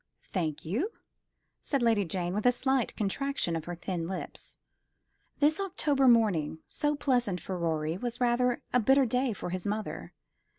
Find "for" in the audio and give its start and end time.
7.39-7.55, 9.31-9.51